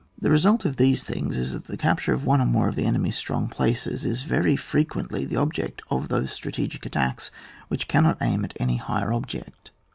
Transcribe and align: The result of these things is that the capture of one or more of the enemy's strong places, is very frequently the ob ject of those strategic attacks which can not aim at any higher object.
The 0.19 0.31
result 0.31 0.65
of 0.65 0.77
these 0.77 1.03
things 1.03 1.37
is 1.37 1.53
that 1.53 1.65
the 1.65 1.77
capture 1.77 2.11
of 2.11 2.25
one 2.25 2.41
or 2.41 2.45
more 2.47 2.67
of 2.67 2.75
the 2.75 2.85
enemy's 2.87 3.15
strong 3.17 3.47
places, 3.47 4.03
is 4.03 4.23
very 4.23 4.55
frequently 4.55 5.25
the 5.25 5.35
ob 5.37 5.53
ject 5.53 5.83
of 5.91 6.07
those 6.07 6.31
strategic 6.33 6.87
attacks 6.87 7.29
which 7.67 7.87
can 7.87 8.01
not 8.01 8.17
aim 8.19 8.43
at 8.43 8.57
any 8.59 8.77
higher 8.77 9.13
object. 9.13 9.69